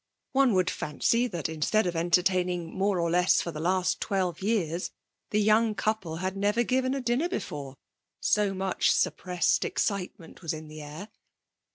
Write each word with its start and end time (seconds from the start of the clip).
One 0.31 0.55
would 0.55 0.71
fancy 0.71 1.27
that 1.27 1.47
instead 1.47 1.85
of 1.85 1.95
entertaining 1.95 2.73
more 2.75 2.99
or 2.99 3.11
less 3.11 3.39
for 3.39 3.51
the 3.51 3.59
last 3.59 4.01
twelve 4.01 4.41
years 4.41 4.89
the 5.29 5.39
young 5.39 5.75
couple 5.75 6.15
had 6.15 6.35
never 6.35 6.63
given 6.63 6.95
a 6.95 7.01
dinner 7.01 7.29
before; 7.29 7.75
so 8.19 8.55
much 8.55 8.89
suppressed 8.89 9.63
excitement 9.63 10.41
was 10.41 10.53
in 10.55 10.69
the 10.69 10.81
air. 10.81 11.09